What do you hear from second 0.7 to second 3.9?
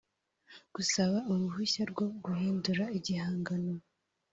gusaba uruhushya rwo guhindura igihangano